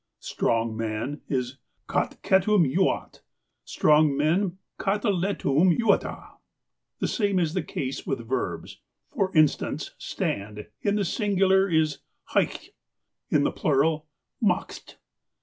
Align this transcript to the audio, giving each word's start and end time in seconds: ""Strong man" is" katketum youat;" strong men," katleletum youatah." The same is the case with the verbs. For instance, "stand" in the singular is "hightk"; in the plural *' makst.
""Strong 0.33 0.75
man" 0.75 1.21
is" 1.39 1.59
katketum 1.95 2.65
youat;" 2.67 3.21
strong 3.73 4.17
men," 4.17 4.57
katleletum 4.79 5.77
youatah." 5.77 6.37
The 6.97 7.07
same 7.07 7.37
is 7.37 7.53
the 7.53 7.61
case 7.61 8.03
with 8.03 8.17
the 8.17 8.23
verbs. 8.23 8.79
For 9.13 9.29
instance, 9.37 9.93
"stand" 9.99 10.65
in 10.81 10.95
the 10.95 11.05
singular 11.05 11.69
is 11.69 11.99
"hightk"; 12.33 12.69
in 13.29 13.43
the 13.43 13.51
plural 13.51 14.07
*' 14.21 14.29
makst. 14.41 14.97